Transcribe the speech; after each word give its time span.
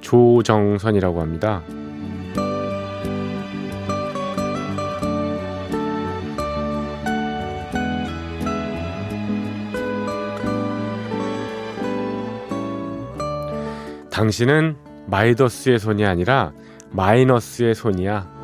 조정선이라고 0.00 1.20
합니다. 1.20 1.62
당신은 14.10 14.76
마이더스의 15.06 15.78
손이 15.78 16.04
아니라 16.04 16.52
마이너스의 16.90 17.74
손이야. 17.74 18.40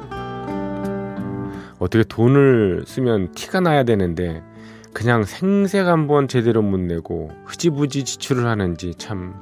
어떻게 1.79 2.03
돈을 2.03 2.85
쓰면 2.87 3.33
티가 3.33 3.61
나야 3.61 3.85
되는데 3.85 4.43
그냥 4.95 5.25
생색 5.25 5.87
한번 5.87 6.29
제대로 6.29 6.63
못 6.63 6.81
내고 6.81 7.31
흐지부지 7.45 8.05
지출을 8.05 8.47
하는지 8.47 8.95
참 8.95 9.35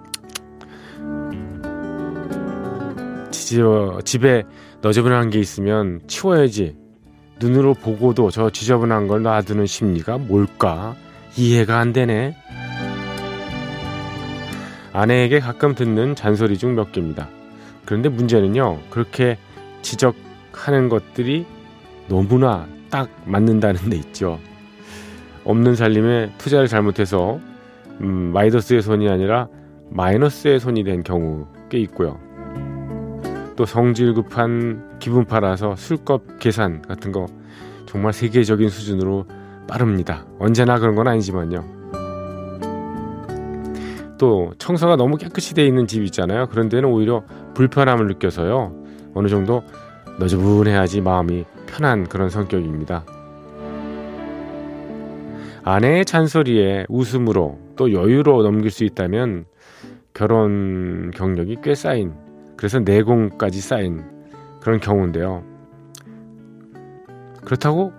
지저, 3.45 4.01
집에 4.05 4.45
너저분한 4.81 5.31
게 5.31 5.39
있으면 5.39 6.01
치워야지 6.07 6.77
눈으로 7.41 7.75
보고도 7.75 8.31
저 8.31 8.49
지저분한 8.49 9.07
걸 9.07 9.23
놔두는 9.23 9.67
심리가 9.67 10.17
뭘까 10.19 10.95
이해가 11.37 11.79
안 11.79 11.93
되네 11.93 12.37
아내에게 14.93 15.41
가끔 15.41 15.75
듣는 15.75 16.15
잔소리 16.15 16.57
중 16.57 16.75
몇 16.75 16.93
개입니다 16.93 17.29
그런데 17.85 18.09
문제는요 18.09 18.81
그렇게 18.91 19.37
지적하는 19.83 20.89
것들이 20.89 21.45
너무나 22.09 22.67
딱 22.91 23.11
맞는다는 23.27 23.91
데 23.91 23.97
있죠. 23.97 24.39
없는 25.45 25.75
살림에 25.75 26.31
투자를 26.39 26.69
잘못해서 26.69 27.39
음, 28.01 28.33
마이너스의 28.33 28.81
손이 28.81 29.09
아니라 29.11 29.49
마이너스의 29.91 30.61
손이 30.61 30.85
된 30.85 31.03
경우 31.03 31.47
꽤 31.69 31.79
있고요. 31.81 32.19
또 33.57 33.65
성질 33.65 34.15
급한 34.15 34.99
기분 34.99 35.25
팔아서 35.25 35.77
술값 35.77 36.39
계산 36.41 36.83
같은 36.83 37.13
거 37.13 37.27
정말 37.87 38.13
세계적인 38.13 38.69
수준으로 38.69 39.27
빠릅니다. 39.69 40.27
언제나 40.39 40.79
그런 40.79 40.95
건 40.95 41.09
아니지만요. 41.09 41.65
또 44.19 44.53
청소가 44.59 44.97
너무 44.97 45.17
깨끗이 45.17 45.55
돼 45.55 45.67
있는 45.67 45.87
집 45.87 46.03
있잖아요. 46.05 46.47
그런 46.49 46.69
데는 46.69 46.89
오히려 46.89 47.25
불편함을 47.55 48.07
느껴서요. 48.09 48.75
어느 49.15 49.29
정도 49.29 49.63
너저분해야지 50.19 51.01
마음이 51.01 51.45
편한 51.67 52.05
그런 52.05 52.31
성격입니다. 52.31 53.05
아내의 55.65 56.05
잔소리에 56.05 56.87
웃음으로 56.89 57.59
또 57.77 57.93
여유로 57.93 58.43
넘길 58.43 58.71
수 58.71 58.85
있다면 58.85 59.47
결혼 60.13 61.11
경력이 61.13 61.59
꽤 61.63 61.75
쌓인 61.75 62.13
그래서 62.57 62.79
내공까지 62.81 63.61
쌓인 63.61 64.05
그런 64.61 64.81
경우인데요. 64.81 65.45
그렇다고 67.45 67.93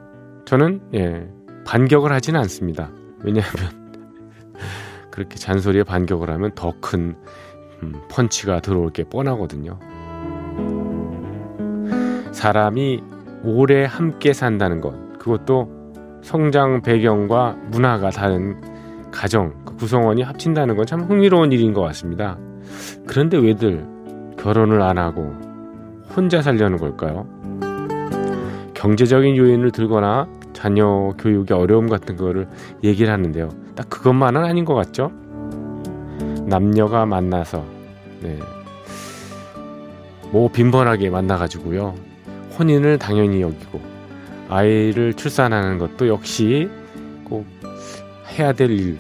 저는 0.45 0.81
예, 0.93 1.27
반격을 1.65 2.11
하지는 2.11 2.39
않습니다. 2.41 2.89
왜냐하면 3.23 3.93
그렇게 5.11 5.35
잔소리에 5.35 5.83
반격을 5.83 6.29
하면 6.29 6.51
더큰 6.55 7.15
음, 7.83 7.93
펀치가 8.09 8.59
들어올 8.59 8.91
게 8.91 9.03
뻔하거든요. 9.03 9.79
사람이 12.31 13.03
오래 13.43 13.85
함께 13.85 14.33
산다는 14.33 14.81
것, 14.81 14.93
그것도 15.19 15.69
성장 16.23 16.81
배경과 16.81 17.55
문화가 17.69 18.09
다른 18.09 18.59
가정, 19.11 19.53
그 19.63 19.75
구성원이 19.75 20.23
합친다는 20.23 20.75
건 20.75 20.85
참 20.85 21.01
흥미로운 21.01 21.51
일인 21.51 21.73
것 21.73 21.81
같습니다. 21.81 22.37
그런데 23.07 23.37
왜들 23.37 23.85
결혼을 24.45 24.83
안 24.83 24.99
하고 24.99 25.33
혼자 26.15 26.43
살려는 26.43 26.77
걸까요? 26.77 27.25
경제적인 28.75 29.35
요인을 29.35 29.71
들거나 29.71 30.27
자녀 30.53 31.15
교육의 31.17 31.57
어려움 31.57 31.89
같은 31.89 32.15
거를 32.15 32.47
얘기를 32.83 33.11
하는데요. 33.11 33.49
딱 33.75 33.89
그것만은 33.89 34.45
아닌 34.45 34.63
것 34.63 34.75
같죠? 34.75 35.11
남녀가 36.45 37.07
만나서, 37.07 37.65
네. 38.21 38.37
뭐 40.29 40.47
빈번하게 40.51 41.09
만나가지고요. 41.09 41.95
혼인을 42.59 42.99
당연히 42.99 43.41
여기고 43.41 43.81
아이를 44.47 45.15
출산하는 45.15 45.79
것도 45.79 46.07
역시 46.07 46.69
꼭 47.23 47.47
해야 48.37 48.53
될 48.53 48.69
일. 48.69 48.99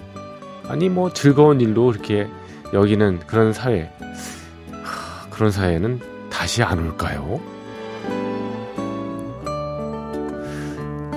아니 0.67 0.89
뭐 0.89 1.13
즐거운 1.13 1.61
일로 1.61 1.91
이렇게 1.91 2.27
여기는 2.73 3.19
그런 3.27 3.53
사회. 3.53 3.91
하, 5.35 5.37
그런 5.37 5.51
사회는 5.51 5.99
다시 6.29 6.63
안 6.63 6.79
올까요? 6.79 7.39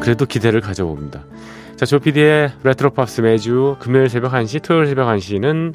그래도 0.01 0.27
기대를 0.27 0.61
가져봅니다. 0.61 1.25
자, 1.77 1.87
조피디의 1.87 2.53
레트로 2.65 2.91
팝스 2.91 3.21
매주 3.21 3.77
금요일 3.79 4.09
새벽 4.09 4.33
1시, 4.33 4.63
토요일 4.63 4.87
새벽 4.87 5.07
1시는 5.09 5.75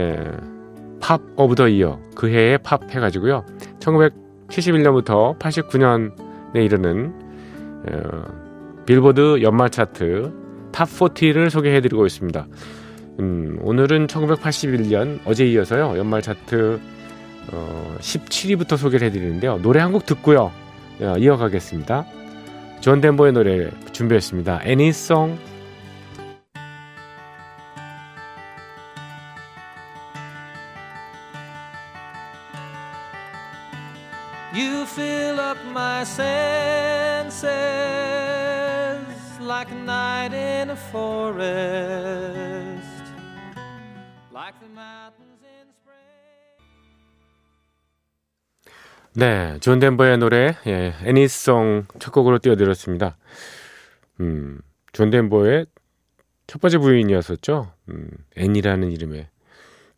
예, 0.00 0.30
Pop 1.00 1.20
of 1.36 1.54
the 1.54 1.68
Year 1.68 2.00
그 2.14 2.28
해에 2.28 2.56
팝 2.58 2.90
해가지고요. 2.90 3.44
71년부터 3.80 5.38
89년에 5.38 6.64
이르는 6.64 7.12
어, 7.90 8.84
빌보드 8.86 9.42
연말 9.42 9.70
차트 9.70 10.32
top 10.72 10.88
40를 10.88 11.50
소개해드리고 11.50 12.06
있습니다. 12.06 12.46
음, 13.20 13.58
오늘은 13.62 14.06
1981년 14.06 15.20
어제 15.24 15.46
이어서요 15.46 15.98
연말 15.98 16.22
차트 16.22 16.80
어, 17.52 17.96
17위부터 18.00 18.76
소개를 18.76 19.06
해드리는데요 19.08 19.58
노래 19.62 19.80
한 19.80 19.92
곡 19.92 20.06
듣고요 20.06 20.52
어, 21.00 21.14
이어가겠습니다. 21.18 22.06
존 22.80 23.00
덴버의 23.00 23.32
노래 23.32 23.70
준비했습니다. 23.92 24.60
Annie's 24.64 24.88
Song 24.90 25.38
네, 49.16 49.58
존 49.60 49.78
덴버의 49.78 50.18
노래 50.18 50.56
예, 50.66 50.92
Annie 51.04 51.50
Song 51.50 51.86
첫 52.00 52.10
곡으로 52.10 52.40
띄워드렸습니다. 52.40 53.16
음, 54.18 54.60
존 54.92 55.10
덴버의 55.10 55.66
첫 56.48 56.60
번째 56.60 56.78
부인이었었죠. 56.78 57.72
음, 57.90 58.08
애니라는 58.36 58.90
이름에 58.90 59.28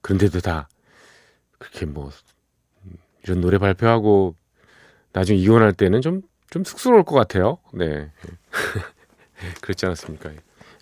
그런데도 0.03 0.41
다 0.41 0.69
그렇게 1.59 1.87
뭐 1.87 2.11
이런 3.23 3.41
노래 3.41 3.57
발표하고 3.57 4.35
나중에 5.13 5.39
이혼할 5.39 5.73
때는 5.73 6.03
좀, 6.03 6.21
좀 6.51 6.65
쑥스러울 6.65 7.05
것 7.05 7.15
같아요. 7.15 7.57
네. 7.73 8.11
그렇지 9.63 9.87
않았습니까? 9.87 10.31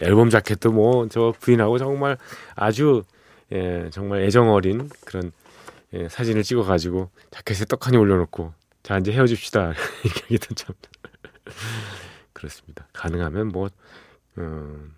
앨범 0.00 0.28
자켓도 0.28 0.72
뭐, 0.72 1.06
저 1.08 1.32
부인하고 1.38 1.78
정말 1.78 2.18
아주, 2.56 3.04
예, 3.52 3.88
정말 3.92 4.22
애정 4.22 4.50
어린 4.50 4.90
그런, 5.04 5.30
예, 5.94 6.08
사진을 6.08 6.42
찍어가지고 6.42 7.10
자켓에 7.30 7.64
떡하니 7.66 7.96
올려놓고, 7.96 8.52
자, 8.82 8.98
이제 8.98 9.12
헤어집시다. 9.12 9.72
이렇게 10.04 10.20
하기도 10.22 10.54
참. 10.54 10.74
그렇습니다. 12.32 12.88
가능하면 12.92 13.48
뭐, 13.48 13.68
음, 14.38 14.94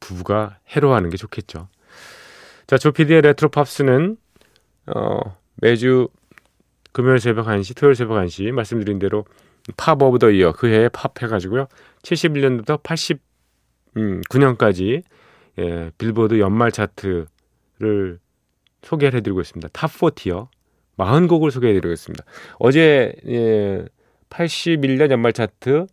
부부가 0.00 0.58
해로하는 0.68 1.10
게 1.10 1.16
좋겠죠. 1.16 1.68
자, 2.66 2.78
조피디의 2.78 3.22
레트로 3.22 3.50
팝스는, 3.50 4.16
어, 4.86 5.36
매주 5.56 6.08
금요일 6.92 7.18
새벽 7.18 7.46
1시, 7.46 7.76
토요일 7.76 7.94
새벽 7.94 8.14
1시 8.14 8.52
말씀드린 8.52 8.98
대로 8.98 9.24
Pop 9.76 10.02
of 10.02 10.18
the 10.18 10.30
Year 10.30 10.52
그 10.52 10.68
해에 10.68 10.88
팝 10.88 11.20
해가지고요. 11.22 11.66
71년부터 12.02 12.82
89년까지 13.94 15.02
예, 15.58 15.90
빌보드 15.98 16.38
연말 16.38 16.72
차트를 16.72 17.26
소개를 18.82 19.18
해드리고 19.18 19.40
있습니다. 19.40 19.68
Top 19.72 19.90
40요. 19.90 20.48
40곡을 20.96 21.50
소개해드리겠습니다. 21.50 22.24
어제 22.58 23.12
예, 23.26 23.84
81년 24.30 25.10
연말 25.10 25.32
차트 25.32 25.86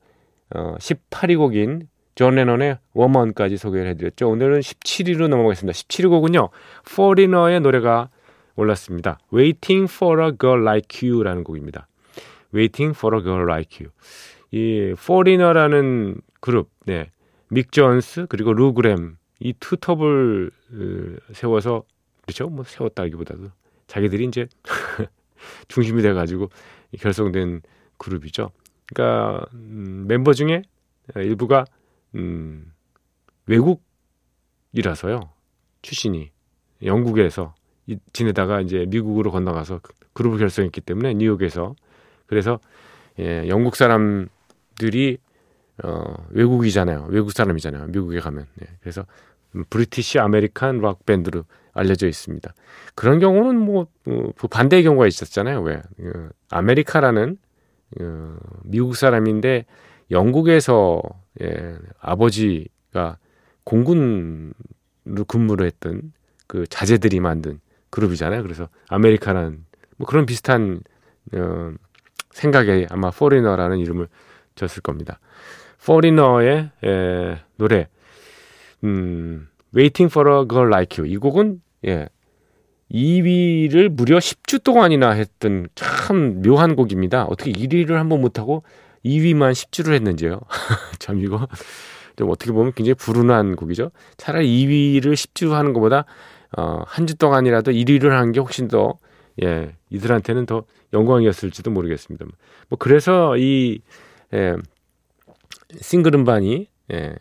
어, 0.55 0.75
18위 0.79 1.37
곡인 1.37 1.87
존 2.15 2.35
레논의 2.35 2.79
Woman까지 2.93 3.57
소개를 3.57 3.91
해드렸죠. 3.91 4.29
오늘은 4.29 4.61
17위로 4.61 5.27
넘어가겠습니다. 5.27 5.77
17위 5.77 6.09
곡은요. 6.09 6.49
Foreigner의 6.95 7.59
노래가 7.59 8.09
올랐습니다. 8.55 9.19
Waiting 9.33 9.91
for 9.91 10.23
a 10.23 10.31
Girl 10.39 10.61
Like 10.61 11.09
You라는 11.09 11.43
곡입니다. 11.43 11.87
Waiting 12.53 12.97
for 12.97 13.17
a 13.17 13.21
Girl 13.21 13.43
Like 13.43 13.85
You. 13.85 13.91
이 14.51 14.95
포리너라는 14.95 16.21
그룹, 16.39 16.69
네. 16.85 17.11
믹 17.49 17.71
존스 17.71 18.27
그리고 18.29 18.53
루그램 18.53 19.17
이 19.39 19.53
투톱을 19.59 20.51
어, 20.71 21.33
세워서 21.33 21.83
그렇죠? 22.25 22.49
뭐 22.49 22.63
세웠다기보다도 22.65 23.49
자기들이 23.87 24.25
이제 24.25 24.47
중심이 25.67 26.01
돼 26.01 26.13
가지고 26.13 26.49
결성된 26.99 27.61
그룹이죠. 27.97 28.51
그러니까 28.87 29.45
음, 29.53 30.05
멤버 30.07 30.33
중에 30.33 30.63
일부가 31.15 31.65
음, 32.15 32.71
외국이라서요. 33.45 35.29
출신이 35.81 36.31
영국에서 36.83 37.53
지내다가 38.13 38.61
이제 38.61 38.85
미국으로 38.87 39.31
건너가서 39.31 39.79
그 39.83 39.93
그룹을 40.13 40.39
결성했기 40.39 40.81
때문에 40.81 41.13
뉴욕에서 41.13 41.75
그래서 42.25 42.59
예, 43.19 43.47
영국 43.47 43.75
사람들이 43.75 45.19
어, 45.83 46.15
외국이잖아요. 46.29 47.07
외국 47.09 47.31
사람이잖아요. 47.31 47.87
미국에 47.87 48.19
가면. 48.19 48.47
네. 48.55 48.67
그래서 48.79 49.05
British 49.69 50.19
American 50.19 50.79
락 50.79 51.05
밴드로 51.05 51.45
알려져 51.73 52.07
있습니다. 52.07 52.53
그런 52.95 53.19
경우는 53.19 53.59
뭐, 53.59 53.87
어, 54.07 54.29
그 54.37 54.47
반대의 54.47 54.83
경우가 54.83 55.07
있었잖아요. 55.07 55.61
왜? 55.61 55.75
어, 55.75 56.29
America라는 56.49 57.37
어, 58.01 58.35
미국 58.63 58.95
사람인데 58.95 59.65
영국에서 60.11 61.01
예, 61.41 61.77
아버지가 61.99 63.17
공군으로 63.63 64.53
근무를 65.27 65.65
했던 65.65 66.13
그 66.47 66.65
자제들이 66.67 67.19
만든 67.19 67.59
그룹이잖아요. 67.89 68.43
그래서 68.43 68.69
아메리카라는 68.89 69.65
뭐 69.97 70.07
그런 70.07 70.25
비슷한 70.25 70.81
어, 71.33 71.73
생각에 72.31 72.87
아마 72.89 73.11
포리너라는 73.11 73.77
이름을 73.79 74.07
줬을 74.55 74.81
겁니다. 74.81 75.19
포리너의 75.85 76.71
예, 76.85 77.41
노래 77.57 77.87
음, 78.85 79.47
Waiting 79.75 80.11
for 80.11 80.31
a 80.31 80.47
Girl 80.47 80.67
Like 80.67 80.99
You 81.03 81.11
이 81.11 81.17
곡은 81.17 81.61
예, 81.87 82.07
2위를 82.91 83.89
무려 83.89 84.17
10주 84.17 84.63
동안이나 84.63 85.11
했던 85.11 85.67
참 85.75 86.41
묘한 86.41 86.75
곡입니다. 86.75 87.25
어떻게 87.25 87.51
1위를 87.51 87.93
한번 87.93 88.21
못하고 88.21 88.63
2위만 89.03 89.51
10주를 89.51 89.93
했는지요. 89.93 90.39
참 90.99 91.19
이거 91.19 91.47
좀 92.15 92.29
어떻게 92.29 92.51
보면 92.51 92.73
굉장히 92.73 92.93
불운한 92.95 93.55
곡이죠. 93.55 93.91
차라리 94.17 94.47
2위를 94.47 95.13
10주 95.13 95.49
하는 95.51 95.73
것보다 95.73 96.05
어, 96.57 96.83
한 96.87 97.05
주 97.07 97.15
동안이라도 97.17 97.71
1위를 97.71 98.09
하는 98.09 98.31
게 98.31 98.39
훨씬 98.39 98.67
더 98.67 98.97
예, 99.43 99.75
이들한테는 99.89 100.45
더 100.45 100.63
영광이었을지도 100.93 101.71
모르겠습니다. 101.71 102.25
뭐 102.69 102.77
그래서 102.79 103.35
이 103.37 103.81
예, 104.33 104.55
싱글 105.81 106.15
음반이 106.15 106.69
예, 106.93 107.15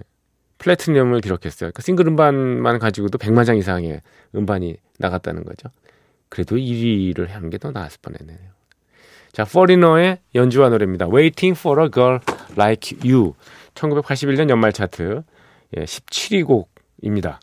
플래티넘을 0.59 1.21
기록했어요. 1.21 1.71
그 1.75 1.83
싱글 1.83 2.07
음반만 2.09 2.79
가지고도 2.79 3.19
100만 3.19 3.45
장 3.45 3.57
이상의 3.57 4.01
음반이 4.35 4.77
나갔다는 4.99 5.45
거죠. 5.45 5.69
그래도 6.29 6.57
1위를 6.57 7.29
하는 7.29 7.51
게 7.51 7.59
더 7.59 7.71
나았을 7.71 7.99
뻔했네요. 8.03 8.39
자, 9.33 9.45
포리너의 9.45 10.19
연주와 10.35 10.69
노래입니다. 10.69 11.09
Waiting 11.09 11.59
for 11.59 11.83
a 11.83 11.91
Girl 11.91 12.21
Like 12.57 12.99
You. 13.05 13.35
1981년 13.75 14.49
연말 14.49 14.73
차트 14.73 15.23
예, 15.77 15.85
17위 15.85 16.47
곡입니다. 16.47 17.41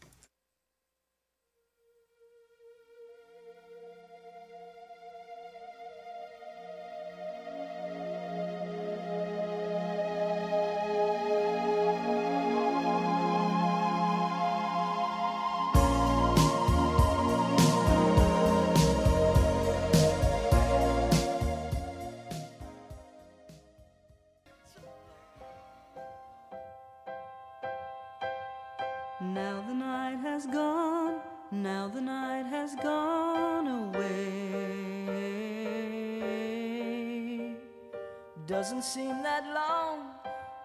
Doesn't 38.62 38.84
seem 38.84 39.24
that 39.24 39.44
long, 39.56 40.06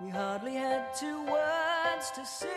we 0.02 0.10
hardly 0.10 0.54
had 0.54 0.92
two 1.00 1.16
words 1.24 2.12
to 2.14 2.20
say. 2.26 2.50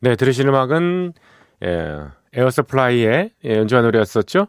네, 0.00 0.14
들으신 0.14 0.46
음악은 0.48 1.14
예, 1.62 2.02
에어서플라이의 2.34 3.30
예, 3.46 3.56
연주한 3.56 3.82
노래였었죠. 3.84 4.48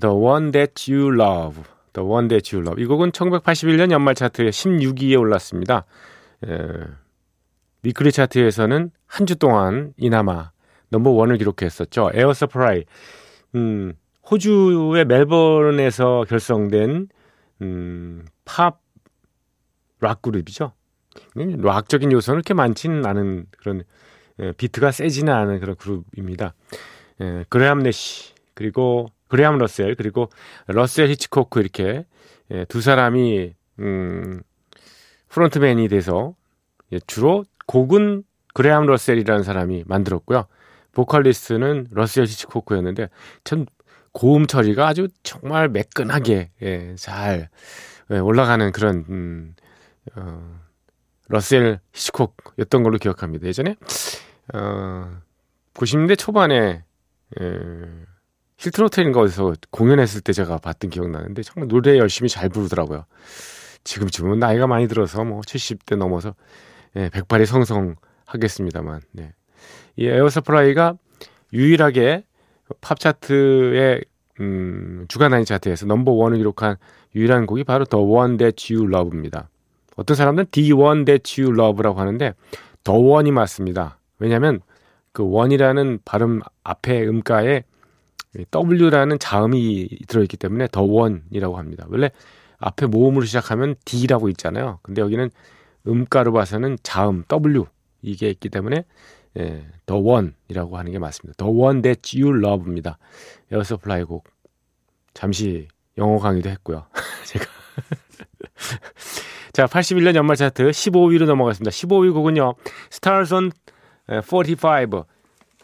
The 0.00 0.14
One 0.16 0.50
That 0.52 0.90
You 0.90 1.14
Love. 1.14 1.64
The 1.92 2.08
One 2.08 2.28
That 2.28 2.56
You 2.56 2.66
Love. 2.66 2.82
이 2.82 2.86
곡은 2.86 3.12
1981년 3.12 3.90
연말 3.90 4.14
차트에 4.14 4.48
16위에 4.48 5.20
올랐습니다. 5.20 5.84
예, 6.46 6.58
weekly 7.82 8.12
차트에서는 8.12 8.90
한 9.06 9.26
주 9.26 9.36
동안 9.36 9.92
이나마 9.96 10.50
number 10.90 11.10
one을 11.10 11.38
기록했었죠. 11.38 12.10
Air 12.14 12.35
Supply. 12.35 12.84
음, 13.54 13.92
호주의 14.30 15.04
멜버른에서 15.04 16.24
결성된 16.28 17.08
음, 17.62 18.24
팝락 18.44 20.22
그룹이죠. 20.22 20.72
락적인 21.34 22.10
요소는 22.12 22.38
그렇게 22.38 22.54
많지는 22.54 23.04
않은 23.06 23.46
그런 23.58 23.84
예, 24.40 24.52
비트가 24.52 24.90
세지는 24.92 25.32
않은 25.32 25.60
그런 25.60 25.76
그룹입니다. 25.76 26.54
예, 27.20 27.44
그레함 27.48 27.80
내시 27.80 28.32
그리고 28.54 29.08
그레함 29.28 29.58
러셀 29.58 29.94
그리고 29.94 30.30
러셀 30.66 31.08
히치코크 31.10 31.60
이렇게 31.60 32.06
예, 32.50 32.64
두 32.66 32.80
사람이 32.80 33.54
음, 33.80 34.40
frontman이 35.32 35.88
돼서 35.88 36.34
예, 36.92 37.00
주로 37.06 37.44
곡은 37.66 38.22
그레함 38.54 38.86
러셀이라는 38.86 39.42
사람이 39.42 39.84
만들었고요. 39.86 40.46
보컬리스트는 40.92 41.88
러셀 41.90 42.24
히치코크였는데 42.24 43.08
참 43.44 43.64
고음 44.12 44.46
처리가 44.46 44.86
아주 44.86 45.08
정말 45.22 45.70
매끈하게 45.70 46.50
예, 46.60 46.94
잘 46.96 47.48
예, 48.10 48.18
올라가는 48.18 48.70
그런 48.72 49.06
음, 49.08 49.54
어, 50.16 50.60
러셀 51.28 51.80
히치콕이었던 51.94 52.82
걸로 52.82 52.98
기억합니다. 52.98 53.46
예전에 53.46 53.76
어, 54.52 55.18
90년대 55.72 56.18
초반에 56.18 56.84
예, 57.40 57.58
힐튼 58.58 58.84
호텔인가 58.84 59.20
어디서 59.20 59.54
공연했을 59.70 60.20
때 60.20 60.34
제가 60.34 60.58
봤던 60.58 60.90
기억나는데 60.90 61.42
정말 61.42 61.68
노래 61.68 61.96
열심히 61.96 62.28
잘 62.28 62.50
부르더라고요. 62.50 63.06
지금쯤은 63.84 64.38
나이가 64.38 64.66
많이 64.66 64.88
들어서 64.88 65.24
뭐 65.24 65.40
70대 65.40 65.96
넘어서 65.96 66.34
예, 66.96 67.08
백발이 67.10 67.46
성성하겠습니다만 67.46 69.00
네. 69.12 69.32
이 69.96 70.06
Air 70.06 70.30
Supply가 70.30 70.94
유일하게 71.52 72.24
팝 72.80 72.98
차트의 72.98 74.04
음, 74.40 75.04
주간 75.08 75.32
아닌 75.34 75.44
차트에서 75.44 75.86
number 75.86 76.12
one을 76.12 76.38
기록한 76.38 76.76
유일한 77.14 77.46
곡이 77.46 77.64
바로 77.64 77.84
One 77.90 78.38
That 78.38 78.72
You 78.72 78.88
Love입니다. 78.88 79.48
어떤 79.96 80.16
사람들은 80.16 80.46
The 80.50 80.72
One 80.72 81.04
That 81.04 81.40
You 81.40 81.54
Love라고 81.54 82.00
하는데 82.00 82.34
the 82.82 82.94
one이 82.94 83.30
맞습니다. 83.30 83.98
왜냐하면 84.18 84.60
그 85.12 85.28
one이라는 85.28 86.00
발음 86.04 86.40
앞에 86.64 87.06
음가에 87.06 87.64
W라는 88.50 89.18
자음이 89.18 89.88
들어있기 90.08 90.38
때문에 90.38 90.68
the 90.72 90.82
one이라고 90.82 91.58
합니다. 91.58 91.86
원래 91.90 92.10
앞에 92.62 92.86
모음으로 92.86 93.24
시작하면 93.24 93.74
the라고 93.84 94.28
읽잖아요. 94.30 94.78
근데 94.82 95.02
여기는 95.02 95.30
음가로 95.86 96.32
봐서는 96.32 96.78
자음 96.82 97.24
W 97.28 97.66
이게 98.02 98.30
있기 98.30 98.48
때문에 98.48 98.84
예, 99.38 99.66
the 99.86 99.96
one이라고 99.96 100.78
하는 100.78 100.92
게 100.92 100.98
맞습니다. 100.98 101.36
The 101.36 101.59
One 101.59 101.82
That 101.82 102.20
You 102.20 102.38
Love입니다. 102.38 102.98
Air 103.50 103.68
Supply 103.68 104.04
곡 104.04 104.24
잠시 105.12 105.68
영어 105.98 106.18
강의도 106.18 106.48
했고요. 106.50 106.86
제가 107.26 107.44
자, 109.52 109.66
81년 109.66 110.14
연말 110.14 110.36
차트 110.36 110.70
15위로 110.70 111.26
넘어갔습니다. 111.26 111.70
15위 111.70 112.14
곡은요. 112.14 112.54
Stars 112.90 113.34
on 113.34 113.50
45. 114.08 115.04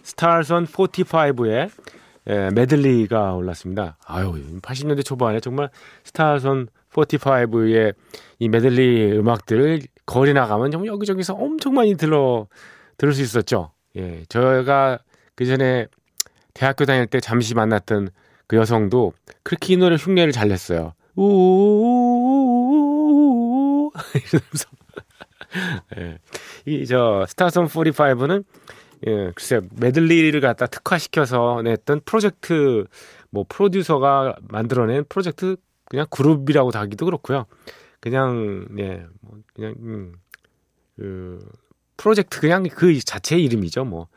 Stars 0.02 0.52
on 0.52 0.67
45의 0.67 1.71
메들리가 2.55 3.33
올랐습니다. 3.33 3.97
아유, 4.07 4.33
80년대 4.61 5.05
초반에 5.05 5.40
정말 5.40 5.71
45의 6.92 7.95
이 8.38 8.49
메들리 8.49 9.12
음악들을 9.18 9.80
거리 10.07 10.33
나가면 10.33 10.71
정말 10.71 10.88
여기저기서 10.88 11.35
엄청 11.35 11.75
많이 11.75 11.97
들어 11.97 12.47
들을 12.97 13.12
수 13.12 13.23
있었죠. 13.23 13.73
예, 13.97 14.25
저희가 14.28 14.99
그 15.35 15.45
전에 15.47 15.87
대학교 16.54 16.85
다닐 16.85 17.07
때 17.07 17.21
잠시 17.21 17.54
만났던 17.54 18.09
그 18.47 18.57
여성도 18.57 19.12
그렇게 19.42 19.75
이 19.75 19.76
노래 19.76 19.97
흉내를 19.97 20.33
잘 20.33 20.49
냈어요. 20.49 20.95
우우우우우우 21.14 22.38
이러면서 24.14 24.68
예. 25.99 26.18
이저 26.66 27.25
스타선 27.28 27.66
45는 27.66 28.45
예, 29.07 29.33
글쎄 29.35 29.61
메들리를 29.78 30.40
갖다 30.40 30.66
특화시켜서 30.66 31.62
냈던 31.62 32.00
프로젝트 32.04 32.85
뭐 33.30 33.45
프로듀서가 33.49 34.37
만들어낸 34.49 35.04
프로젝트 35.09 35.57
그냥 35.88 36.07
그룹이라고 36.11 36.71
하기도 36.73 37.04
그렇고요. 37.04 37.47
그냥 38.00 38.66
예, 38.78 39.04
뭐 39.21 39.38
그냥 39.54 39.75
음, 39.78 40.14
그 40.97 41.38
프로젝트 41.97 42.40
그냥 42.40 42.64
그 42.64 42.99
자체 43.00 43.38
이름이죠. 43.38 43.85
뭐 43.85 44.09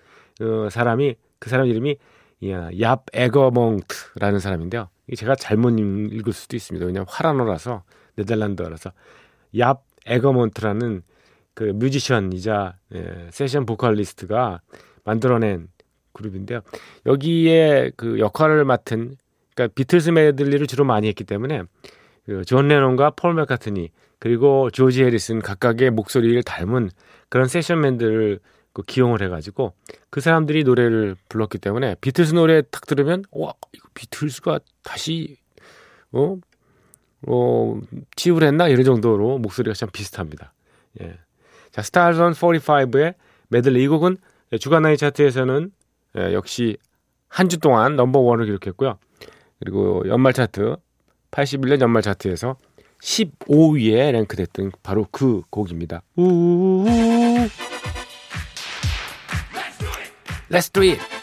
그 0.42 0.70
사람이 0.72 1.16
그 1.38 1.52
사람 1.52 1.68
이름이 1.68 1.98
얍 2.42 3.02
에거몽트라는 3.14 4.40
사람인데요. 4.40 4.90
제가 5.16 5.36
잘못 5.36 5.78
읽을 5.78 6.34
수도 6.34 6.56
있습니다. 6.56 6.84
왜냐하면 6.84 7.06
화란어라서 7.08 7.84
네덜란드어라서 8.16 8.92
얍 9.54 9.82
에거몬트라는 10.08 11.04
그 11.54 11.64
뮤지션이자 11.64 12.78
예, 12.96 13.28
세션 13.30 13.68
보컬리스트가 13.68 14.62
만들어낸 15.04 15.68
그룹인데요. 16.14 16.62
여기에 17.06 17.92
그 17.96 18.18
역할을 18.18 18.66
맡은 18.66 19.18
그러니까 19.54 19.74
비틀스 19.76 20.10
메들리를 20.12 20.66
주로 20.68 20.86
많이 20.86 21.08
했기 21.08 21.24
때문에 21.24 21.64
그 22.26 22.47
존 22.47 22.68
레논과 22.68 23.12
폴 23.12 23.34
맥카트니 23.34 23.90
그리고 24.20 24.70
조지 24.70 25.04
해리슨 25.04 25.40
각각의 25.40 25.92
목소리를 25.92 26.42
닮은 26.44 26.90
그런 27.30 27.48
session 27.48 27.86
man들을 27.86 28.40
그 28.74 28.84
기용을 28.84 29.22
해가지고 29.24 29.74
그 30.10 30.22
사람들이 30.22 30.64
노래를 30.64 31.16
불렀기 31.28 31.58
때문에 31.58 31.96
비틀스 32.02 32.34
노래 32.34 32.62
탁 32.62 32.86
들으면 32.86 33.24
와 33.32 33.54
이거 33.74 33.88
비틀스가 33.94 34.60
다시 34.84 35.38
어? 36.12 36.38
어, 37.28 37.80
치유를 38.16 38.48
했나 38.48 38.68
이런 38.68 38.84
정도로 38.84 39.38
목소리가 39.40 39.74
참 39.74 39.90
비슷합니다. 39.92 40.54
예. 41.02 41.18
자, 41.72 41.82
Stars 41.82 42.20
on 42.20 42.34
45의 42.34 43.16
메들리 43.50 43.84
이 43.84 43.88
곡은 43.88 44.18
주간 44.60 44.84
나이 44.84 44.98
차트에서는 44.98 45.72
예, 46.18 46.34
역시 46.34 46.78
한 47.28 47.48
주 47.48 47.60
동안 47.60 47.96
넘버 47.96 48.20
원을 48.20 48.46
기록했고요. 48.46 48.98
그리고 49.62 50.04
연말 50.08 50.34
차트 50.34 50.76
81년 51.30 51.82
연말 51.82 52.02
차트에서 52.02 52.58
15위에 53.02 54.12
랭크됐던 54.12 54.72
바로 54.84 55.08
그 55.12 55.44
곡입니다. 55.50 56.02
우우우. 56.16 56.86
Let's 60.50 60.74
do 60.74 60.84
it. 60.84 61.21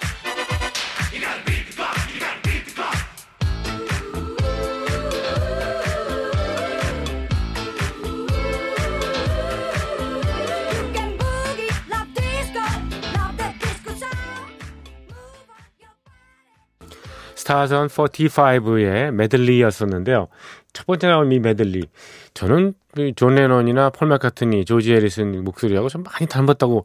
Stars 17.48 17.75
on 17.75 17.86
45의 17.86 19.10
메들리였었는데요. 19.12 20.28
첫 20.74 20.86
번째 20.86 21.06
나온 21.06 21.32
이 21.32 21.38
메들리. 21.38 21.88
저는 22.34 22.74
그 22.92 23.14
존 23.14 23.36
레논이나 23.36 23.88
폴 23.88 24.08
마카트니, 24.08 24.66
조지 24.66 24.92
해리슨 24.92 25.44
목소리하고 25.44 25.88
좀 25.88 26.02
많이 26.02 26.26
닮았다고 26.26 26.84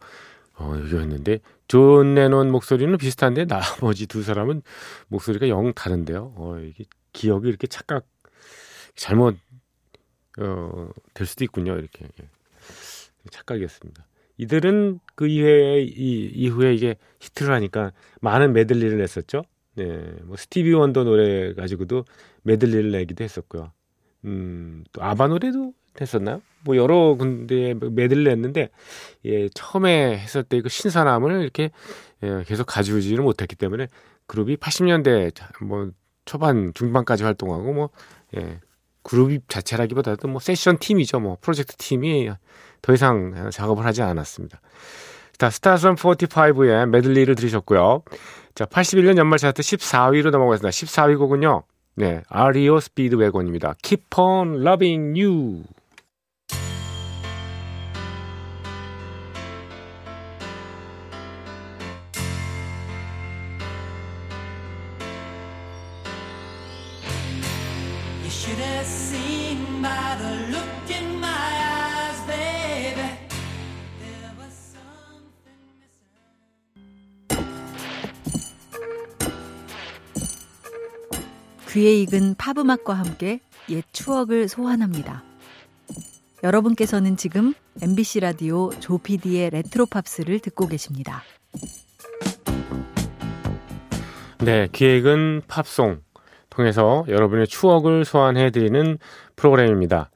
어, 0.55 0.75
얘기했는데 0.77 1.39
존 1.67 2.15
레논 2.15 2.49
목소리는 2.49 2.97
비슷한데 2.97 3.45
나머지 3.45 4.07
두 4.07 4.23
사람은 4.23 4.61
목소리가 5.09 5.49
영 5.49 5.73
다른데요. 5.73 6.33
어, 6.37 6.57
이게 6.59 6.85
기억이 7.11 7.49
이렇게 7.49 7.67
착각 7.67 8.05
잘못 8.95 9.35
어, 10.39 10.87
될 11.13 11.27
수도 11.27 11.43
있군요. 11.43 11.73
이렇게 11.73 12.05
예. 12.21 12.27
착각이었습니다. 13.31 14.05
이들은 14.37 15.01
그 15.15 15.27
이후에 15.27 15.81
이 15.81 16.31
이후에 16.33 16.73
이게 16.73 16.95
히트를 17.19 17.53
하니까 17.53 17.91
많은 18.21 18.53
메들리를 18.53 18.97
냈었죠. 18.97 19.43
네, 19.75 20.15
뭐 20.23 20.37
스티비 20.37 20.73
원더 20.73 21.03
노래 21.03 21.53
가지고도 21.53 22.05
메들리를 22.43 22.91
내기도 22.91 23.23
했었고요. 23.23 23.71
음, 24.25 24.83
또 24.91 25.03
아바 25.03 25.27
노래도 25.27 25.73
했었나요? 25.99 26.41
뭐 26.65 26.75
여러 26.77 27.15
군데 27.15 27.73
메들리 27.73 28.23
냈는데 28.29 28.69
예, 29.25 29.49
처음에 29.49 30.17
했을 30.17 30.43
때 30.43 30.61
그 30.61 30.69
신선함을 30.69 31.41
이렇게 31.41 31.71
예, 32.23 32.43
계속 32.47 32.65
가져오지는 32.65 33.23
못했기 33.23 33.55
때문에 33.55 33.87
그룹이 34.27 34.57
80년대 34.57 35.33
뭐 35.63 35.91
초반 36.25 36.71
중반까지 36.73 37.23
활동하고 37.23 37.73
뭐 37.73 37.89
예, 38.37 38.59
그룹 39.03 39.37
자체라기보다도 39.49 40.27
뭐 40.29 40.39
세션 40.39 40.77
팀이죠. 40.77 41.19
뭐 41.19 41.37
프로젝트 41.41 41.75
팀이 41.75 42.31
더 42.81 42.93
이상 42.93 43.49
작업을 43.51 43.85
하지 43.85 44.01
않았습니다. 44.01 44.61
자, 45.37 45.49
스타선 45.49 45.95
45의 45.95 46.87
메들리를 46.87 47.33
들으셨고요. 47.35 48.03
자, 48.55 48.65
81년 48.65 49.17
연말 49.17 49.39
차트 49.39 49.61
14위로 49.61 50.29
넘어가겠습니다. 50.29 50.69
14위 50.69 51.17
곡은요. 51.17 51.63
네, 51.95 52.23
아리오 52.27 52.79
스피드 52.79 53.15
웨건입니다. 53.15 53.75
Keep 53.81 54.05
on 54.17 54.65
loving 54.65 55.19
you. 55.19 55.63
귀에 81.73 81.95
익은 82.01 82.35
팝음악과 82.35 82.93
함께 82.93 83.39
옛 83.71 83.83
추억을 83.91 84.47
소환합니다. 84.47 85.23
여러분께서는 86.43 87.17
지금 87.17 87.55
MBC 87.81 88.19
라디오 88.19 88.69
조피디의 88.79 89.49
레트로 89.49 89.87
팝스를 89.87 90.37
듣고 90.37 90.67
계십니다. 90.67 91.23
네, 94.45 94.67
귀에 94.71 95.02
익은 95.02 95.41
팝송 95.47 96.01
통해서 96.51 97.05
여러분의 97.07 97.47
추억을 97.47 98.05
소환해드리는 98.05 98.99
프로그램입니다. 99.35 100.11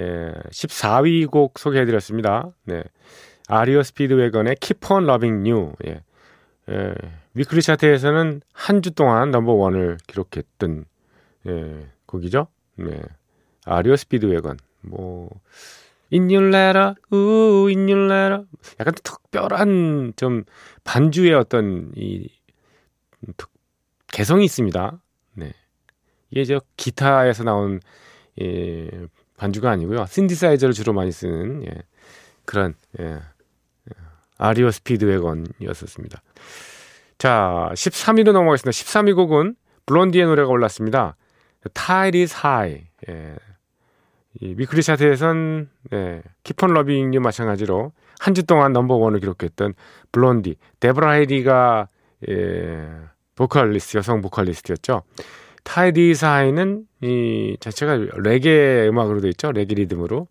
예, 0.00 0.32
14위 0.50 1.30
곡 1.30 1.60
소개해드렸습니다. 1.60 2.50
네, 2.64 2.82
REO 3.46 3.84
Speedwagon의 3.84 4.56
Keep 4.60 4.92
on 4.92 5.04
Loving 5.04 5.48
You. 5.48 5.72
예, 5.86 6.00
예, 6.68 6.94
weekly 7.34 7.62
차트에서는 7.62 8.40
한 8.52 8.82
주 8.82 8.90
동안 8.90 9.30
number 9.30 9.52
one을 9.52 9.98
기록했던 10.08 10.86
예, 11.46 11.86
곡이죠. 12.06 12.48
네, 12.76 13.00
REO 13.64 13.96
Speedwagon. 13.96 14.58
뭐 14.82 15.30
In 16.12 16.24
Your 16.30 16.46
Letter, 16.54 16.94
우 17.10 17.66
In 17.68 17.88
Your 17.88 18.04
Letter. 18.12 18.44
약간 18.80 18.94
특별한 19.02 20.12
좀 20.16 20.44
반주의 20.84 21.32
어떤 21.34 21.92
이 21.96 22.28
특- 23.36 23.50
개성이 24.08 24.44
있습니다. 24.44 25.00
네. 25.34 25.52
이게 26.30 26.44
저 26.44 26.60
기타에서 26.76 27.44
나온 27.44 27.80
예, 28.40 28.88
반주가 29.36 29.70
아니고요. 29.70 30.06
신디사이저를 30.06 30.74
주로 30.74 30.92
많이 30.92 31.10
쓰는 31.12 31.64
예, 31.66 31.70
그런 32.44 32.74
예, 33.00 33.18
REO 34.38 34.70
Speedwagon이었었습니다. 34.70 36.22
자, 37.18 37.70
13위로 37.72 38.32
넘어가겠습니다. 38.32 38.70
13위 38.70 39.14
곡은 39.16 39.56
블론디의 39.86 40.26
노래가 40.26 40.48
올랐습니다. 40.50 41.16
Tide 41.74 42.20
is 42.20 42.34
High. 42.34 42.86
예. 43.08 43.36
이 44.40 44.54
weekly 44.56 44.82
차트에선 44.82 45.70
네, 45.90 46.22
Keep 46.44 46.63
On 46.63 46.72
Loving 46.74 47.05
You 47.05 47.20
마찬가지로 47.20 47.92
한 48.20 48.34
주 48.34 48.44
동안 48.44 48.72
넘버 48.72 48.94
원을 48.96 49.20
기록했던 49.20 49.74
블론디 50.12 50.56
데브라 50.80 51.12
해리가 51.12 51.88
예, 52.28 52.86
보컬리스트 53.34 53.96
여성 53.98 54.20
보컬리스트였죠. 54.20 55.02
Tide 55.64 56.04
Is 56.04 56.24
High는 56.24 56.84
이 57.02 57.56
자체가 57.60 57.96
레게 58.22 58.86
음악으로 58.88 59.20
돼 59.20 59.28
있죠. 59.30 59.52
레게 59.52 59.74
리듬으로. 59.74 60.28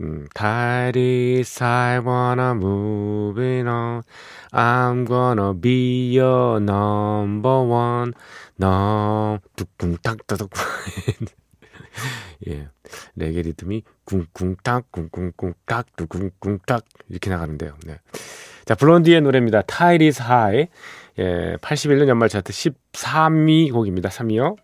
음, 0.00 0.26
타이디스 0.34 1.62
하이 1.62 1.98
wanna 1.98 2.50
move 2.50 3.42
it 3.42 3.68
on. 3.68 4.02
I'm 4.50 5.06
gonna 5.06 5.58
be 5.58 6.18
your 6.18 6.56
number 6.60 7.58
one. 7.60 8.12
넘 8.56 9.38
뚝궁딱 9.56 10.26
따닥 10.26 10.50
예. 12.48 12.68
레게 13.16 13.42
리듬이 13.42 13.82
쿵쿵딱 14.04 14.90
쿵쿵쿵딱 14.90 15.96
뚝궁쿵딱 15.96 16.84
이렇게 17.08 17.30
나가는데요. 17.30 17.76
네. 17.86 17.98
자, 18.64 18.74
블론디의 18.74 19.20
노래입니다. 19.22 19.62
Tide 19.62 20.02
Is 20.02 20.22
High. 20.22 20.68
예, 21.18 21.56
81년 21.60 22.08
연말 22.08 22.28
차트 22.28 22.52
13위 22.52 23.72
곡입니다. 23.72 24.08
3위요. 24.08 24.56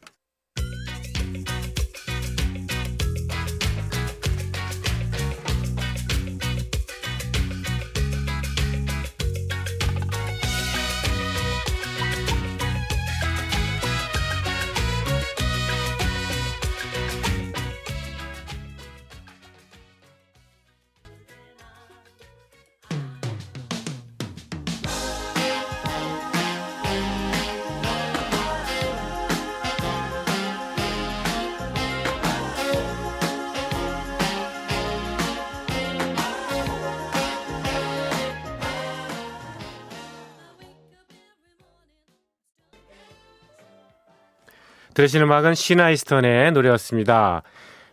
들으시는 45.01 45.25
음악은 45.25 45.55
시나 45.55 45.83
이스턴의 45.83 46.53
노래였습니다. 46.53 47.43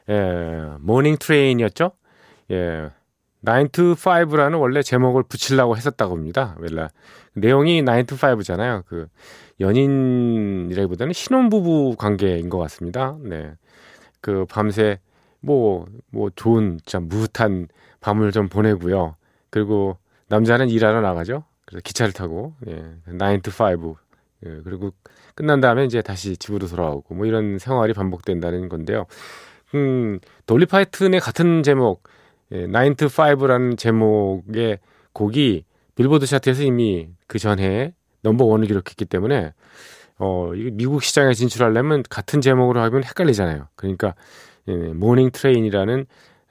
예, 0.10 0.72
Morning 0.80 1.16
Train이었죠? 1.18 1.92
예. 2.52 2.90
9 3.46 3.70
to 3.72 3.94
5라는 3.94 4.60
원래 4.60 4.82
제목을 4.82 5.24
붙이려고 5.24 5.78
했었다고 5.78 6.14
합니다. 6.14 6.58
원래 6.60 6.90
내용이 7.34 7.82
9 7.86 8.04
to 8.04 8.18
5잖아요. 8.18 8.84
그 8.88 9.08
연인이라기보다는 9.62 11.14
신혼부부 11.14 11.96
관계인 11.98 12.50
것 12.50 12.58
같습니다. 12.58 13.16
네. 13.22 13.54
그 14.20 14.46
밤새 14.50 15.00
뭐, 15.40 15.86
뭐 16.12 16.30
좋은, 16.36 16.78
참 16.86 17.08
므흣한 17.08 17.70
밤을 18.02 18.34
좀 18.34 18.50
보내고요. 18.50 19.16
그리고 19.50 19.98
남자는 20.28 20.70
일하러 20.70 21.00
나가죠. 21.00 21.46
그래서 21.66 21.82
기차를 21.84 22.12
타고, 22.12 22.54
예, 22.68 22.84
9 23.06 23.42
to 23.44 23.54
5. 23.54 23.96
예, 24.46 24.62
그리고 24.66 24.92
끝난 25.38 25.62
다음에 25.62 25.86
이제 25.86 26.02
다시 26.02 26.36
집으로 26.36 26.66
돌아오고 26.66 27.14
뭐 27.14 27.28
이런 27.28 27.60
생활이 27.60 27.94
반복된다는 27.94 28.70
건데요. 28.70 29.06
음, 29.76 30.20
돌리 30.48 30.66
파튼의 30.66 31.20
같은 31.20 31.62
제목, 31.62 32.02
예, 32.54 32.66
9 32.66 32.96
to 32.96 33.08
5라는 33.08 33.78
제목의 33.78 34.80
곡이 35.14 35.64
빌보드 35.94 36.26
차트에서 36.26 36.64
이미 36.64 37.10
그 37.28 37.38
전에 37.38 37.94
넘버 38.24 38.46
원을 38.46 38.66
기록했기 38.66 39.06
때문에 39.06 39.54
어, 40.18 40.50
미국 40.72 41.04
시장에 41.04 41.36
진출하려면 41.36 42.02
같은 42.10 42.42
제목으로 42.42 42.82
하면 42.82 43.04
헷갈리잖아요. 43.04 43.68
그러니까 43.76 44.16
예, 44.68 44.74
Morning 44.74 45.30
Train이라는 45.30 46.08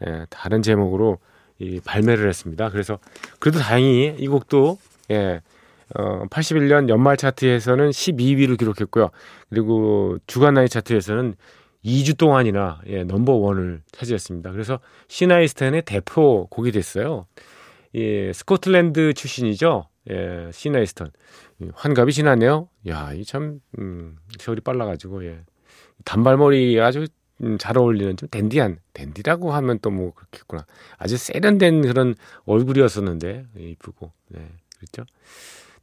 예, 0.07 0.27
다른 0.31 0.63
제목으로 0.63 1.19
이 1.59 1.81
발매를 1.85 2.29
했습니다. 2.29 2.71
그래서 2.71 3.01
그래도 3.41 3.59
다행히 3.59 4.15
이 4.17 4.29
곡도 4.29 4.79
예, 5.11 5.41
어, 5.95 6.27
81년 6.27 6.89
연말 6.89 7.17
차트에서는 7.17 7.91
12위를 7.91 8.59
기록했고요. 8.59 9.11
그리고 9.49 10.19
주간 10.27 10.55
나이 10.55 10.69
차트에서는 10.69 11.35
2주 11.85 12.19
동안이나 12.19 12.81
예, 12.89 13.05
넘버 13.05 13.33
원을 13.33 13.83
차지했습니다. 13.93 14.51
그래서 14.51 14.81
시나 15.09 15.30
이스턴의 15.30 15.83
대표 15.83 16.47
곡이 16.51 16.73
됐어요. 16.73 17.27
예, 17.95 18.33
스코틀랜드 18.33 19.15
출신이죠. 19.15 19.89
예, 20.11 20.51
시나 20.53 20.70
이스턴. 20.70 21.11
환갑이 21.75 22.13
지났네요. 22.13 22.69
야, 22.89 23.13
이 23.15 23.25
참, 23.25 23.61
음, 23.79 24.17
세월이 24.39 24.61
빨라가지고, 24.61 25.25
예. 25.27 25.41
단발머리 26.05 26.81
아주 26.81 27.07
음, 27.43 27.59
잘 27.59 27.77
어울리는 27.79 28.17
좀 28.17 28.29
댄디한, 28.31 28.79
댄디라고 28.95 29.53
하면 29.53 29.79
또 29.81 29.91
뭐 29.91 30.13
그렇겠구나. 30.15 30.65
아주 30.97 31.17
세련된 31.17 31.83
그런 31.83 32.15
얼굴이었었는데, 32.47 33.47
예, 33.59 33.63
이쁘고, 33.63 34.13
네, 34.29 34.49
그렇죠. 34.79 35.05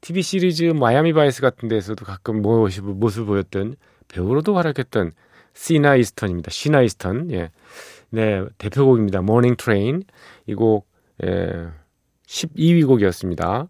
TV 0.03 0.21
시리즈 0.21 0.65
Miami 0.65 1.13
Vice 1.13 1.41
같은 1.41 1.69
데서도 1.69 2.03
가끔 2.03 2.41
모습, 2.41 2.83
모습 2.83 3.25
보였던 3.25 3.77
배우로도 4.09 4.53
활약했던 4.53 5.13
시나 5.53 5.95
이스턴입니다. 5.95 6.51
시나 6.51 6.81
이스턴. 6.81 7.31
예. 7.31 7.51
네, 8.09 8.43
대표곡입니다. 8.57 9.21
Morning 9.21 9.55
Train. 9.55 10.03
이 10.45 10.55
곡, 10.55 10.89
예, 11.23 11.69
12위 12.27 12.85
곡이었습니다. 12.85 13.69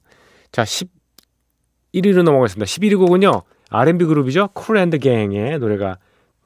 자, 0.51 0.63
11위로 0.63 2.23
넘어가겠습니다. 2.23 2.65
11위 2.65 2.97
곡은요, 2.97 3.43
R&B 3.69 4.05
그룹이죠. 4.05 4.49
Kool 4.55 4.77
and 4.77 4.97
Gang의 4.97 5.59
노래가 5.59 5.99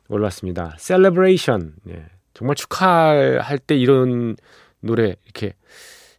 올랐습니다. 0.10 0.76
Celebration. 0.80 1.76
예, 1.88 2.06
정말 2.34 2.58
축하할 2.58 3.58
때 3.60 3.78
이런 3.78 4.36
노래 4.82 5.15
이렇게 5.23 5.54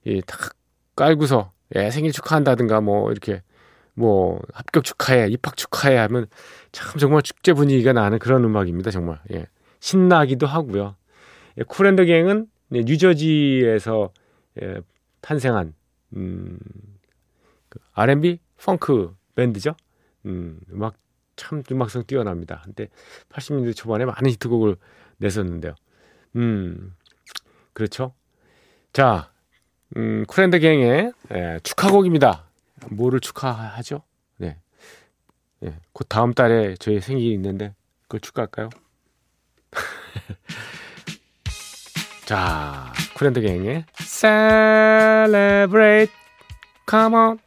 예, 0.06 0.22
탁 0.22 0.54
깔고서 0.96 1.52
예, 1.76 1.90
생일 1.90 2.12
축하한다든가 2.12 2.80
뭐 2.80 3.12
이렇게 3.12 3.42
뭐 3.98 4.40
합격 4.54 4.84
축하해, 4.84 5.26
입학 5.28 5.56
축하해 5.56 5.96
하면 5.96 6.26
참 6.70 6.98
정말 6.98 7.22
축제 7.22 7.52
분위기가 7.52 7.92
나는 7.92 8.20
그런 8.20 8.44
음악입니다. 8.44 8.92
정말 8.92 9.20
예. 9.32 9.46
신나기도 9.80 10.46
하고요. 10.46 10.94
예, 11.58 11.62
쿨앤더 11.64 12.04
갱은 12.04 12.46
예, 12.74 12.82
뉴저지에서 12.84 14.12
예, 14.62 14.80
탄생한 15.20 15.74
음, 16.16 16.58
그 17.68 17.80
R&B 17.92 18.38
펑크 18.64 19.14
밴드죠. 19.34 19.74
음, 20.26 20.60
음악 20.72 20.94
참 21.34 21.62
음악성 21.70 22.04
뛰어납니다. 22.06 22.62
근데 22.64 22.88
80년대 23.30 23.74
초반에 23.74 24.04
많은 24.04 24.30
히트곡을 24.30 24.76
냈었는데요. 25.18 25.74
음, 26.36 26.94
그렇죠. 27.72 28.14
자, 28.92 29.30
음, 29.96 30.24
쿨앤더 30.28 30.58
갱의 30.58 31.12
예, 31.32 31.60
축하곡입니다. 31.64 32.47
뭐를 32.90 33.20
축하하죠? 33.20 34.02
네. 34.36 34.56
예, 35.64 35.74
곧 35.92 36.06
다음 36.08 36.34
달에 36.34 36.74
저희 36.78 37.00
생일이 37.00 37.32
있는데 37.34 37.74
그걸 38.02 38.20
축하할까요? 38.20 38.68
자, 42.26 42.92
쿨앤더 43.16 43.40
갱의 43.40 43.84
Celebrate 43.94 46.12
Come 46.88 47.16
on 47.16 47.38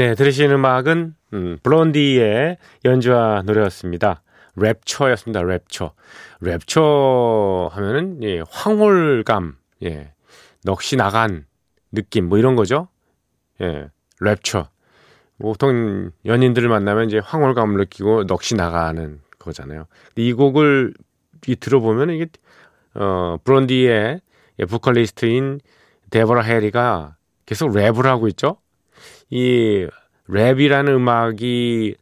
네, 0.00 0.14
들으시는 0.14 0.54
음악은 0.54 1.14
음, 1.34 1.58
블론디의 1.62 2.56
연주와 2.86 3.42
노래였습니다. 3.44 4.22
랩처였습니다. 4.56 5.42
랩처. 5.44 5.92
랩처 6.40 7.68
하면은 7.68 8.22
예, 8.22 8.42
황홀감, 8.50 9.58
예, 9.82 10.14
넋이 10.64 10.96
나간 10.96 11.44
느낌 11.92 12.30
뭐 12.30 12.38
이런 12.38 12.56
거죠. 12.56 12.88
예, 13.60 13.90
랩처. 14.22 14.68
보통 15.38 16.12
연인들을 16.24 16.66
만나면 16.66 17.08
이제 17.08 17.18
황홀감을 17.18 17.76
느끼고 17.80 18.24
넋이 18.24 18.56
나가는 18.56 19.20
거잖아요. 19.38 19.86
이 20.16 20.32
곡을 20.32 20.94
이 21.46 21.56
들어보면 21.56 22.08
이게 22.08 22.26
어 22.94 23.36
브론디의 23.44 24.20
예, 24.60 24.64
보컬리스트인 24.64 25.60
데버라 26.08 26.40
해리가 26.40 27.16
계속 27.44 27.68
랩을 27.72 28.04
하고 28.04 28.28
있죠. 28.28 28.56
이 29.30 29.86
랩이라는 30.28 30.88
음악이 30.88 31.96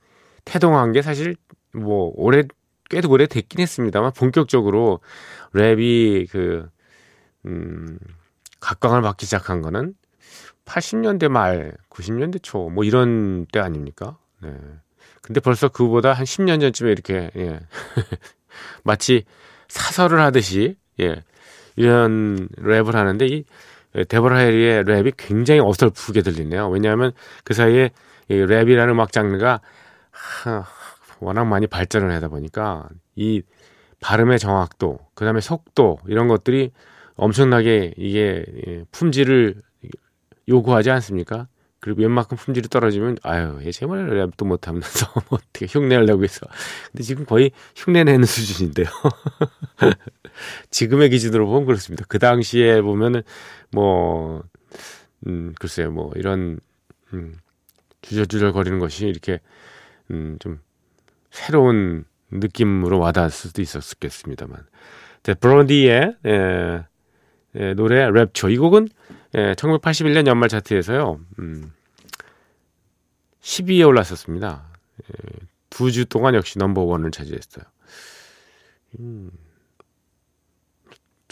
태동한 0.44 0.92
게 0.92 1.02
사실 1.02 1.36
뭐 1.74 2.12
오래 2.16 2.44
꽤도 2.90 3.10
오래 3.10 3.26
됐긴 3.26 3.60
했습니다만 3.60 4.12
본격적으로 4.12 5.00
랩이 5.54 6.30
그 6.30 6.68
음, 7.46 7.98
각광을 8.60 9.02
받기 9.02 9.26
시작한 9.26 9.62
거는 9.62 9.94
80년대 10.64 11.28
말, 11.28 11.76
90년대 11.90 12.42
초 12.42 12.68
뭐 12.70 12.84
이런 12.84 13.46
때 13.46 13.60
아닙니까? 13.60 14.18
네. 14.42 14.50
근데 15.22 15.40
벌써 15.40 15.68
그보다 15.68 16.12
한 16.12 16.24
10년 16.24 16.60
전쯤에 16.60 16.90
이렇게 16.92 17.30
예. 17.36 17.60
마치 18.84 19.24
사설을 19.68 20.20
하듯이 20.20 20.76
예. 21.00 21.22
이런 21.76 22.48
랩을 22.58 22.92
하는데 22.92 23.26
이 23.26 23.44
데버라 24.04 24.38
해리의 24.38 24.84
랩이 24.84 25.14
굉장히 25.16 25.60
어설프게 25.60 26.22
들리네요. 26.22 26.68
왜냐하면 26.68 27.12
그 27.44 27.54
사이에 27.54 27.90
이 28.28 28.34
랩이라는 28.34 28.90
음악 28.90 29.12
장르가 29.12 29.60
하, 30.10 30.64
워낙 31.20 31.44
많이 31.44 31.66
발전을 31.66 32.10
하다 32.12 32.28
보니까 32.28 32.88
이 33.16 33.42
발음의 34.00 34.38
정확도, 34.38 35.00
그 35.14 35.24
다음에 35.24 35.40
속도 35.40 35.98
이런 36.06 36.28
것들이 36.28 36.70
엄청나게 37.16 37.94
이게 37.96 38.44
예, 38.66 38.84
품질을 38.92 39.60
요구하지 40.48 40.90
않습니까? 40.90 41.48
그리고 41.80 42.02
웬만큼 42.02 42.36
품질이 42.36 42.68
떨어지면 42.68 43.18
아유 43.22 43.60
얘 43.64 43.70
제발 43.70 44.08
랩도 44.08 44.46
못하면서 44.46 45.06
뭐 45.28 45.38
어떻게 45.38 45.66
흉내하려고 45.66 46.24
해서 46.24 46.46
근데 46.90 47.04
지금 47.04 47.24
거의 47.24 47.52
흉내 47.76 48.04
내는 48.04 48.24
수준인데요. 48.24 48.86
지금의 50.70 51.10
기준으로 51.10 51.46
보면 51.46 51.66
그렇습니다. 51.66 52.04
그 52.08 52.18
당시에 52.18 52.80
보면은 52.82 53.22
뭐 53.72 54.42
음, 55.26 55.54
글쎄요 55.58 55.90
뭐 55.90 56.12
이런 56.16 56.60
음, 57.12 57.36
주저주저 58.02 58.52
거리는 58.52 58.78
것이 58.78 59.06
이렇게 59.06 59.40
음, 60.10 60.36
좀 60.40 60.60
새로운 61.30 62.04
느낌으로 62.30 62.98
와닿을 62.98 63.30
수도 63.30 63.62
있었겠습니다만. 63.62 64.66
자, 65.22 65.34
브로디의 65.34 66.16
에, 66.24 66.84
에, 67.54 67.74
노래 67.74 68.06
랩초 68.08 68.52
이 68.52 68.58
곡은 68.58 68.88
예, 69.34 69.54
1981년 69.54 70.26
연말 70.26 70.48
차트에서요. 70.48 71.20
음, 71.38 71.72
10위에 73.42 73.86
올랐었습니다. 73.86 74.64
예, 75.04 75.46
두주 75.70 76.06
동안 76.06 76.34
역시 76.34 76.58
넘버 76.58 76.82
원을 76.82 77.10
차지했어요. 77.10 77.64
음, 79.00 79.30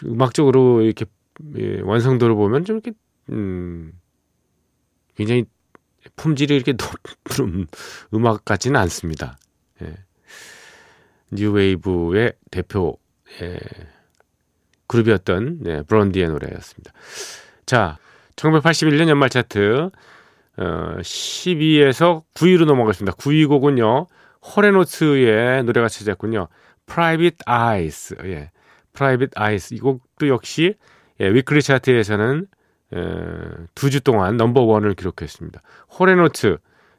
음악적으로 0.04 0.82
이렇게 0.82 1.06
예, 1.56 1.80
완성도를 1.80 2.34
보면 2.34 2.64
좀 2.64 2.76
이렇게 2.76 2.92
음, 3.30 3.92
굉장히 5.16 5.44
품질이 6.16 6.54
이렇게 6.54 6.72
높은 7.28 7.66
음악 8.14 8.44
같지는 8.44 8.78
않습니다. 8.80 9.38
예. 9.82 9.94
뉴웨이브의 11.32 12.34
대표 12.50 12.98
예, 13.42 13.58
그룹이었던 14.86 15.58
네, 15.62 15.82
브론디의 15.82 16.28
노래였습니다. 16.28 16.92
자, 17.66 17.98
1981년 18.36 19.08
연말 19.08 19.28
차트 19.30 19.90
어, 20.58 20.96
10위에서 21.00 22.22
9위로 22.34 22.64
넘어갔습니다. 22.64 23.16
9위 23.16 23.48
곡은요. 23.48 24.06
Hall & 24.42 24.99
Oates의 24.99 25.64
노래가 25.64 25.88
차지했군요. 25.88 26.48
Private 26.86 27.38
Eyes. 27.48 28.14
예. 28.24 28.50
Private 28.96 29.30
Eyes. 29.40 29.74
이 29.74 29.78
곡도 29.78 30.28
역시 30.28 30.74
예, 31.20 31.28
weekly 31.28 31.62
차트에서는 31.62 32.46
에, 32.94 32.98
두주 33.74 34.00
동안 34.00 34.36
넘버 34.36 34.62
원을 34.62 34.94
기록했습니다. 34.94 35.60
Hall & 35.98 36.31
Oates 36.31 36.58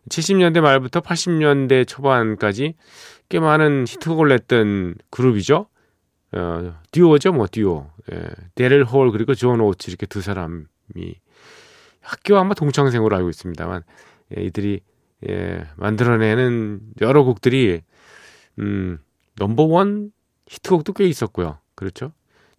70년대 0.10 0.62
말부터 0.62 1.02
80년대 1.02 1.88
초반까지 1.88 2.76
꽤 3.30 3.40
많은 3.40 3.86
히트곡을 3.88 4.30
냈던 4.30 4.96
그룹이죠. 5.10 5.68
어, 6.34 6.80
듀오죠, 6.92 7.34
뭐 7.34 7.48
듀오. 7.48 7.90
예, 8.12 8.30
대릴 8.56 8.84
홀 8.84 9.12
그리고 9.12 9.36
존 9.36 9.60
오츠 9.60 9.90
이렇게 9.90 10.06
두 10.06 10.22
사람이 10.22 10.66
학교 12.02 12.38
아마 12.38 12.54
동창생으로 12.54 13.16
알고 13.16 13.30
있습니다만 13.30 13.84
예, 14.38 14.44
이들이 14.44 14.82
예, 15.30 15.68
만들어내는 15.76 16.80
여러 17.02 17.24
곡들이 17.24 17.82
음, 18.60 19.00
넘버 19.36 19.64
원 19.64 20.12
히트곡도 20.48 20.94
꽤 20.94 21.06
있었고요. 21.06 21.60
그렇죠? 21.78 22.12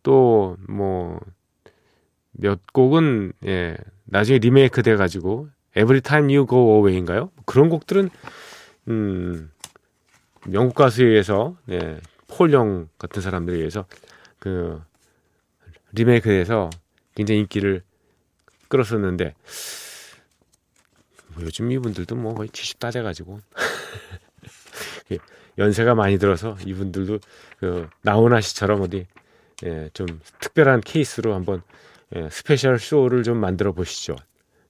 또 0.02 0.56
뭐 0.66 1.20
몇 2.40 2.72
곡은 2.72 3.32
예, 3.46 3.76
나중에 4.04 4.38
리메이크 4.38 4.82
돼 4.82 4.96
가지고 4.96 5.48
Every 5.76 6.00
Time 6.00 6.34
You 6.34 6.46
Go 6.46 6.76
Away인가요? 6.76 7.30
그런 7.46 7.68
곡들은 7.68 8.10
음, 8.88 9.50
영국 10.52 10.74
가수에 10.74 11.06
의해서 11.06 11.56
예, 11.68 12.00
폴 12.28 12.51
영 12.51 12.88
같은 12.96 13.20
사람들에 13.22 13.56
의해서 13.56 13.86
그 14.38 14.80
리메이크돼서 15.92 16.70
굉장히 17.16 17.40
인기를 17.40 17.82
끌었었는데 18.68 19.34
뭐 21.34 21.42
요즘 21.42 21.72
이분들도 21.72 22.14
뭐 22.14 22.34
거의 22.34 22.50
70 22.50 22.78
따져가지고 22.78 23.40
연세가 25.58 25.94
많이 25.94 26.18
들어서 26.18 26.56
이분들도 26.64 27.18
그 27.58 27.88
나훈아 28.02 28.40
씨처럼 28.40 28.82
어디 28.82 29.06
예, 29.64 29.90
좀 29.92 30.06
특별한 30.40 30.82
케이스로 30.82 31.34
한번 31.34 31.62
예, 32.14 32.28
스페셜 32.30 32.78
쇼를 32.78 33.22
좀 33.22 33.38
만들어 33.38 33.72
보시죠. 33.72 34.16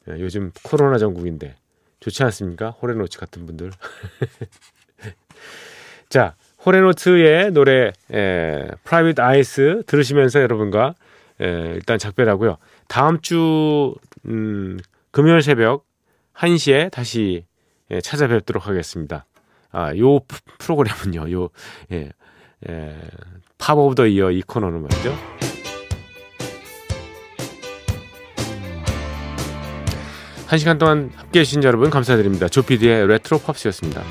예, 0.08 0.20
요즘 0.20 0.52
코로나 0.62 0.98
정국인데 0.98 1.56
좋지 2.00 2.22
않습니까? 2.24 2.70
Hall & 2.70 2.96
Oates 2.96 3.18
같은 3.18 3.46
분들. 3.46 3.70
자, 6.08 6.34
Hall & 6.64 7.05
Oates의 7.05 7.52
노래 7.52 7.92
에, 8.10 8.68
Private 8.84 9.22
Eyes 9.22 9.82
들으시면서 9.86 10.40
여러분과 10.40 10.94
에, 11.40 11.74
일단 11.74 11.98
작별하고요. 11.98 12.56
다음 12.88 13.20
주 13.20 13.94
음, 14.26 14.78
금요일 15.10 15.42
새벽 15.42 15.86
1시에 16.34 16.90
다시 16.90 17.44
예, 17.90 18.00
찾아뵙도록 18.00 18.66
하겠습니다. 18.66 19.26
아, 19.70 19.94
요 19.96 20.20
프- 20.20 20.40
프로그램은요. 20.58 21.30
요 21.32 21.48
예. 21.92 22.10
예. 22.68 22.96
Pop 23.58 23.76
of 23.78 23.94
the 23.94 24.06
Year 24.06 24.30
이 24.30 24.42
코너는 24.42 24.82
말이죠. 24.82 25.14
한 30.46 30.58
시간 30.58 30.78
동안 30.78 31.10
함께 31.14 31.40
해주신 31.40 31.62
여러분 31.64 31.90
감사드립니다. 31.90 32.48
조피디의 32.48 33.06
레트로 33.06 33.38
팝스였습니다. 33.40 34.02